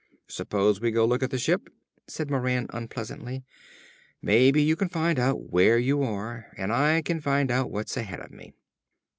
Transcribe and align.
"Suppose 0.27 0.81
we 0.81 0.89
go 0.89 1.05
look 1.05 1.21
at 1.21 1.29
the 1.29 1.37
ship?" 1.37 1.71
said 2.07 2.31
Moran 2.31 2.65
unpleasantly. 2.73 3.43
"Maybe 4.19 4.59
you 4.63 4.75
can 4.75 4.89
find 4.89 5.19
out 5.19 5.51
where 5.51 5.77
you 5.77 6.01
are, 6.01 6.51
and 6.57 6.73
I 6.73 7.03
can 7.03 7.21
find 7.21 7.51
out 7.51 7.69
what's 7.69 7.95
ahead 7.97 8.19
of 8.21 8.31
me." 8.31 8.55